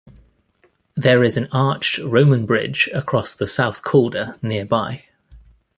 There 0.95 1.23
is 1.23 1.37
an 1.37 1.47
arched 1.51 1.99
Roman 1.99 2.47
bridge 2.47 2.89
across 2.91 3.35
the 3.35 3.45
South 3.45 3.83
Calder 3.83 4.35
nearby. 4.41 5.03